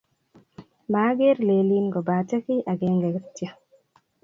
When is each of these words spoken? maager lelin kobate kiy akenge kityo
maager 0.91 1.37
lelin 1.47 1.87
kobate 1.93 2.37
kiy 2.45 2.61
akenge 2.71 3.07
kityo 3.15 3.49